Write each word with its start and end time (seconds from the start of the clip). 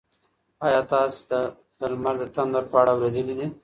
ایا 0.65 0.79
تاسي 0.91 1.21
د 1.29 1.81
لمر 1.91 2.15
د 2.19 2.23
تندر 2.35 2.63
په 2.71 2.75
اړه 2.81 2.91
اورېدلي 2.95 3.33
دي؟ 3.39 3.47